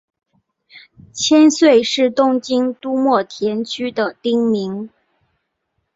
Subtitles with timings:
[1.13, 4.89] 千岁是东京都墨田区的町名。